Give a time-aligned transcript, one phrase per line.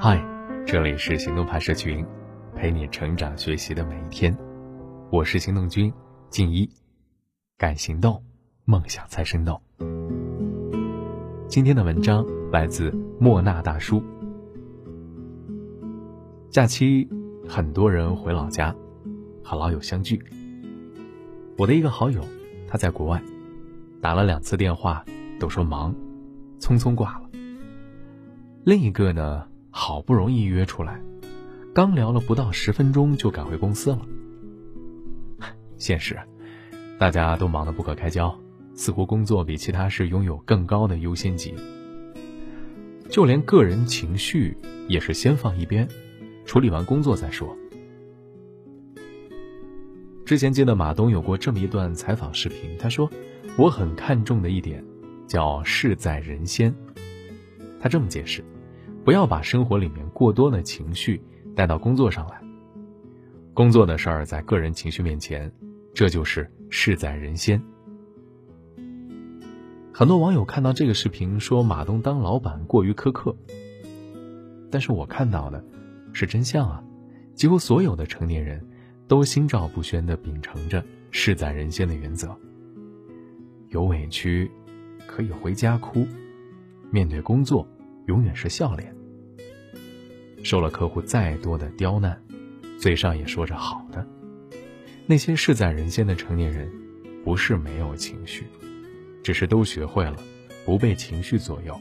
[0.00, 0.24] 嗨，
[0.64, 2.06] 这里是行动派社群，
[2.54, 4.32] 陪你成长学习的每一天。
[5.10, 5.92] 我是行动君
[6.30, 6.70] 静一，
[7.56, 8.22] 敢行动，
[8.64, 9.60] 梦想才生动。
[11.48, 14.00] 今天的文章来自莫纳大叔。
[16.48, 17.08] 假期，
[17.48, 18.72] 很多人回老家
[19.42, 20.22] 和老友相聚。
[21.56, 22.22] 我的一个好友，
[22.68, 23.20] 他在国外，
[24.00, 25.04] 打了两次电话，
[25.40, 25.92] 都说忙，
[26.60, 27.28] 匆匆挂了。
[28.62, 29.44] 另一个呢，
[29.80, 31.00] 好不容易约出来，
[31.72, 34.00] 刚聊了不到十分钟就赶回公司了。
[35.76, 36.18] 现实，
[36.98, 38.36] 大家都忙得不可开交，
[38.74, 41.54] 似乎工作比其他事拥有更高的优先级。
[43.08, 44.54] 就连个人情绪
[44.88, 45.86] 也是先放一边，
[46.44, 47.56] 处理完工作再说。
[50.26, 53.08] 之前记得马东有过这么一段采访视频，他说
[53.56, 54.84] ：“我很看重的一点，
[55.28, 56.74] 叫事在人先。”
[57.80, 58.44] 他这么解释。
[59.08, 61.18] 不要把生活里面过多的情绪
[61.56, 62.42] 带到工作上来。
[63.54, 65.50] 工作的事儿在个人情绪面前，
[65.94, 67.58] 这就是事在人先。
[69.94, 73.34] 很多网友看到这个视频说马东当老板过于苛刻，
[74.70, 75.64] 但是我看到的
[76.12, 76.84] 是真相啊！
[77.34, 78.62] 几乎所有的成年人
[79.06, 82.38] 都心照不宣地秉承着事在人先的原则。
[83.70, 84.50] 有委屈
[85.06, 86.06] 可以回家哭，
[86.90, 87.66] 面对工作
[88.04, 88.94] 永远是笑脸。
[90.48, 92.18] 受了客户再多的刁难，
[92.80, 94.02] 嘴上也说着好的。
[95.04, 96.66] 那些事在人间的成年人，
[97.22, 98.46] 不是没有情绪，
[99.22, 100.16] 只是都学会了
[100.64, 101.78] 不被情绪左右，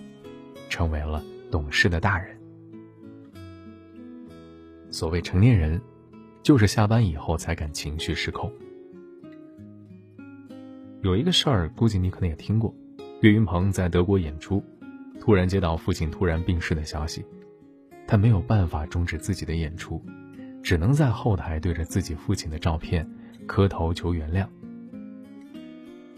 [0.67, 2.37] 成为了懂事的大人。
[4.91, 5.81] 所谓成年人，
[6.43, 8.51] 就是下班以后才敢情绪失控。
[11.03, 12.75] 有一个事儿，估计你可能也听过：
[13.21, 14.61] 岳云鹏在德国演出，
[15.21, 17.23] 突然接到父亲突然病逝的消息。
[18.07, 20.01] 他没有办法终止自己的演出，
[20.63, 23.07] 只能在后台对着自己父亲的照片
[23.45, 24.47] 磕头求原谅。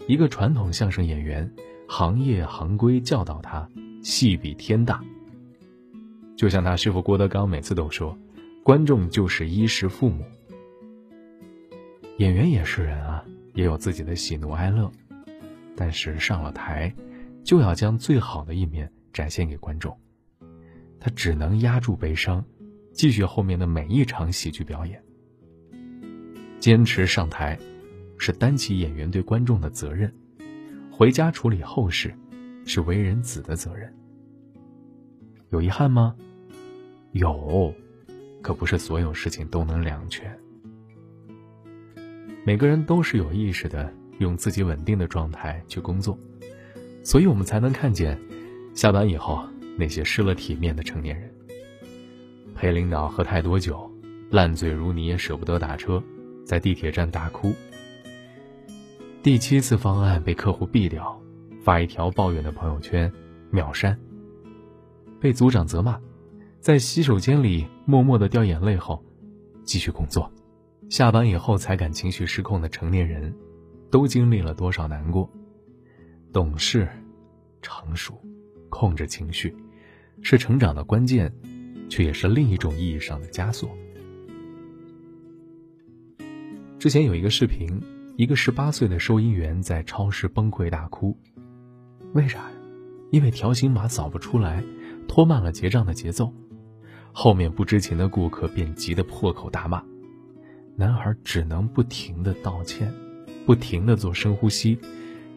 [0.06, 1.52] 一个传统相声演员，
[1.88, 3.68] 行业行规教导他，
[4.02, 5.02] 戏比天大。
[6.36, 8.16] 就像他师傅郭德纲每次都说
[8.64, 10.24] ：“观众就是衣食父母。”
[12.18, 14.90] 演员也是人啊，也有自己的喜怒哀乐，
[15.76, 16.92] 但是上了台，
[17.44, 19.96] 就要将最好的一面展现给观众。
[21.00, 22.44] 他只能压住悲伤，
[22.92, 25.02] 继续后面的每一场喜剧表演。
[26.60, 27.58] 坚持上台，
[28.18, 30.10] 是担起演员对观众的责任；
[30.92, 32.14] 回家处理后事，
[32.66, 33.90] 是为人子的责任。
[35.48, 36.14] 有遗憾吗？
[37.12, 37.74] 有，
[38.42, 40.38] 可不是所有事情都能两全。
[42.44, 46.18] 每个人都是有意识的，用自己稳定的状态去工作，
[47.02, 48.20] 所以我们才能看见，
[48.74, 49.42] 下班以后。
[49.80, 51.34] 那些失了体面的成年人，
[52.54, 53.90] 陪领导喝太多酒，
[54.30, 56.02] 烂醉如泥也舍不得打车，
[56.44, 57.54] 在地铁站大哭。
[59.22, 61.18] 第七次方案被客户毙掉，
[61.64, 63.10] 发一条抱怨的朋友圈，
[63.50, 63.98] 秒删。
[65.18, 65.98] 被组长责骂，
[66.60, 69.02] 在洗手间里默默的掉眼泪后，
[69.64, 70.30] 继续工作。
[70.90, 73.34] 下班以后才敢情绪失控的成年人，
[73.90, 75.26] 都经历了多少难过？
[76.34, 76.86] 懂事，
[77.62, 78.22] 成熟，
[78.68, 79.56] 控制情绪。
[80.22, 81.32] 是成长的关键，
[81.88, 83.70] 却也是另一种意义上的枷锁。
[86.78, 87.80] 之前有一个视频，
[88.16, 91.16] 一个十八岁的收银员在超市崩溃大哭，
[92.14, 92.50] 为啥呀？
[93.10, 94.64] 因为条形码扫不出来，
[95.08, 96.32] 拖慢了结账的节奏，
[97.12, 99.82] 后面不知情的顾客便急得破口大骂，
[100.76, 102.92] 男孩只能不停的道歉，
[103.44, 104.78] 不停的做深呼吸，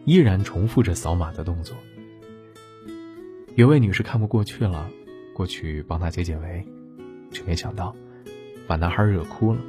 [0.04, 1.76] 依然重复着扫码的动作。
[3.56, 4.90] 有位女士看不过去了，
[5.32, 6.66] 过去帮他解解围，
[7.30, 7.94] 却没想到
[8.66, 9.60] 把男孩惹哭了。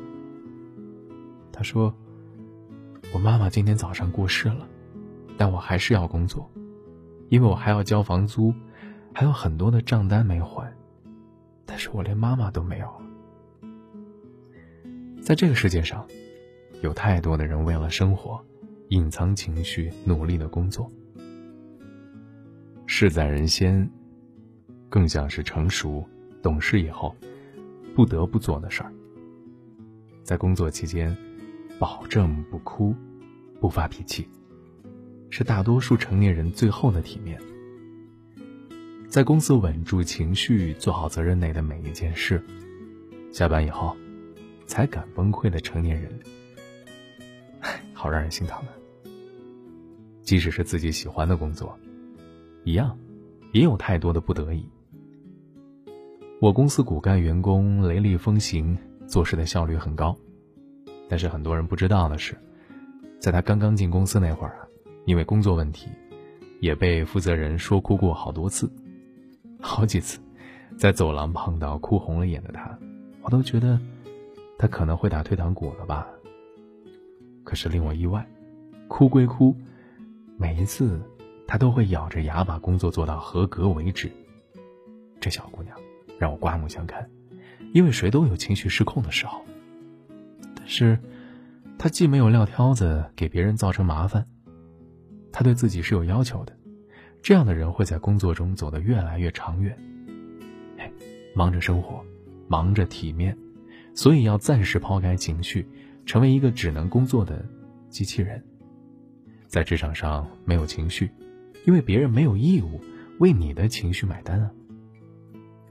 [1.52, 1.94] 她说
[3.14, 4.68] ：“我妈妈今天早上过世了，
[5.38, 6.50] 但我还是要工作，
[7.30, 8.52] 因为我还要交房租，
[9.14, 10.68] 还有很多的账单没还。
[11.64, 13.02] 但是我连妈妈都没有了。
[15.22, 16.04] 在这个世界上，
[16.82, 18.44] 有太多的人为了生活，
[18.90, 20.92] 隐藏情绪，努力的工作。”
[22.88, 23.90] 事在人先，
[24.90, 26.08] 更像是成熟、
[26.42, 27.16] 懂事以后
[27.96, 28.94] 不得不做的事儿。
[30.24, 31.16] 在工作期间，
[31.80, 32.96] 保证不哭、
[33.60, 34.28] 不发脾气，
[35.30, 37.40] 是大多数成年人最后的体面。
[39.10, 42.44] 在公司稳住情绪，做好责任内的每一件事，
[43.32, 43.96] 下班以后
[44.68, 46.20] 才敢崩溃的成年人，
[47.62, 48.70] 唉好让人心疼啊！
[50.22, 51.78] 即使是自己喜欢的工作。
[52.66, 52.98] 一样，
[53.54, 54.68] 也有太多的不得已。
[56.42, 58.76] 我公司骨干员工雷厉风行，
[59.06, 60.18] 做事的效率很高。
[61.08, 62.36] 但是很多人不知道的是，
[63.20, 64.68] 在他刚刚进公司那会儿啊，
[65.06, 65.88] 因为工作问题，
[66.60, 68.68] 也被负责人说哭过好多次，
[69.62, 70.20] 好几次，
[70.76, 72.76] 在走廊碰到哭红了眼的他，
[73.22, 73.80] 我都觉得
[74.58, 76.08] 他可能会打退堂鼓了吧。
[77.44, 78.28] 可是令我意外，
[78.88, 79.56] 哭归哭，
[80.36, 81.00] 每一次
[81.48, 84.12] 他都会咬着牙把工作做到合格为止。
[85.20, 85.76] 这小姑娘
[86.20, 87.10] 让我刮目相看，
[87.74, 89.44] 因为谁都有情绪失控的时候。
[90.56, 91.00] 但是，
[91.78, 94.26] 她既没有撂挑子给别人造成麻烦，
[95.32, 96.56] 她对自己是有要求的。
[97.22, 99.78] 这样的人会在工作中走得越来越长远。
[100.78, 100.92] 哎，
[101.34, 102.04] 忙着生活，
[102.48, 103.36] 忙着体面，
[103.94, 105.68] 所以要暂时抛开情绪。
[106.06, 107.44] 成为一个只能工作的
[107.90, 108.44] 机器人，
[109.48, 111.10] 在职场上没有情绪，
[111.66, 112.80] 因为别人没有义务
[113.20, 114.50] 为你的情绪买单啊。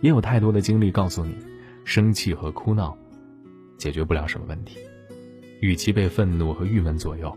[0.00, 1.34] 也有太多的经历告诉你，
[1.84, 2.96] 生气和哭闹
[3.78, 4.78] 解决不了什么问题，
[5.60, 7.36] 与其被愤怒和郁闷左右，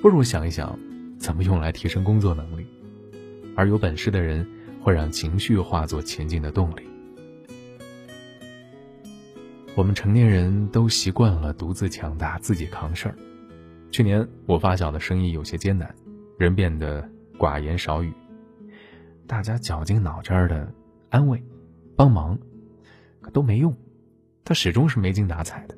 [0.00, 0.78] 不如想一想
[1.18, 2.66] 怎么用来提升工作能力。
[3.56, 4.46] 而有本事的人
[4.80, 6.82] 会让情绪化作前进的动力。
[9.74, 13.14] 我们成年人都习惯了独自强大，自己扛事儿。
[13.90, 15.94] 去年我发小的生意有些艰难，
[16.38, 17.06] 人变得
[17.38, 18.12] 寡言少语，
[19.26, 20.72] 大家绞尽脑汁的
[21.10, 21.42] 安慰、
[21.94, 22.38] 帮忙，
[23.20, 23.76] 可都没用，
[24.44, 25.76] 他始终是没精打采的。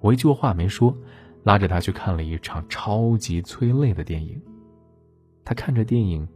[0.00, 0.96] 我一句话没说，
[1.42, 4.40] 拉着他去看了一场超级催泪的电影。
[5.44, 6.28] 他看着电影，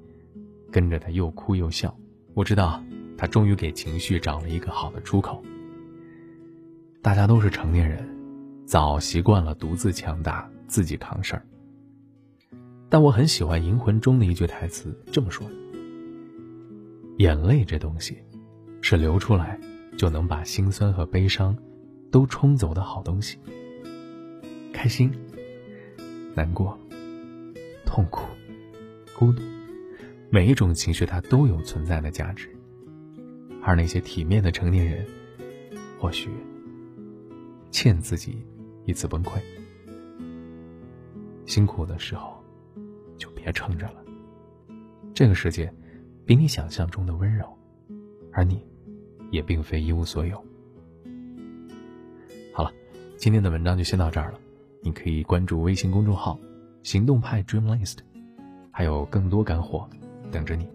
[0.71, 1.95] 跟着他又哭又笑。
[2.35, 2.83] 我知道
[3.17, 5.43] 他终于给情绪找了一个好的出口。
[7.03, 8.09] 大家都是成年人，
[8.67, 11.43] 早习惯了独自强大，自己扛事儿。
[12.89, 15.47] 但我很喜欢《银魂》中的一句台词，这么说
[17.19, 18.19] ：“眼泪这东西，
[18.81, 19.61] 是流出来
[19.97, 21.57] 就能把心酸和悲伤
[22.11, 23.39] 都冲走的好东西。
[24.73, 25.13] 开心、
[26.35, 26.79] 难过、
[27.85, 28.23] 痛苦、
[29.19, 29.43] 孤独，
[30.31, 32.49] 每一种情绪它都有存在的价值。
[33.63, 35.07] 而那些体面的成年人，
[35.99, 36.31] 或许……”
[37.71, 38.39] 欠自己
[38.87, 39.39] 一次崩溃，
[41.45, 42.38] 辛苦的时候
[43.53, 44.05] 撑着了。
[45.15, 45.73] 这个世界
[46.25, 47.47] 比你想象中的温柔，
[48.33, 48.65] 而你
[49.31, 50.37] 也并非一无所有。
[52.53, 52.73] 好了，
[53.17, 54.39] 今天的文章就先到这儿了。
[54.81, 56.39] 你可以关注微信公众号
[56.85, 57.99] “行动派 Dream List”，
[58.71, 59.89] 还有更多干货
[60.31, 60.69] 等着你。